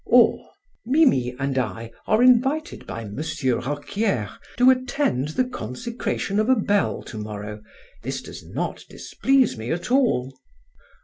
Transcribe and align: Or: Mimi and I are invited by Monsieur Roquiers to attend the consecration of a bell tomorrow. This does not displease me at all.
Or: 0.07 0.49
Mimi 0.83 1.35
and 1.37 1.59
I 1.59 1.91
are 2.07 2.23
invited 2.23 2.87
by 2.87 3.05
Monsieur 3.05 3.59
Roquiers 3.61 4.31
to 4.57 4.71
attend 4.71 5.27
the 5.27 5.45
consecration 5.45 6.39
of 6.39 6.49
a 6.49 6.55
bell 6.55 7.03
tomorrow. 7.03 7.61
This 8.01 8.23
does 8.23 8.43
not 8.43 8.83
displease 8.89 9.55
me 9.59 9.71
at 9.71 9.91
all. 9.91 10.33